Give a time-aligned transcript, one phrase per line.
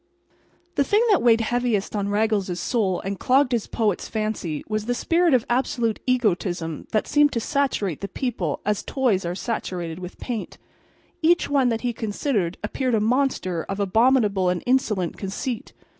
[0.73, 4.95] The thing that weighed heaviest on Raggles's soul and clogged his poet's fancy was the
[4.95, 10.17] spirit of absolute egotism that seemed to saturate the people as toys are saturated with
[10.17, 10.57] paint.
[11.21, 15.71] Each one that he considered appeared a monster of abominable and insolent conceit.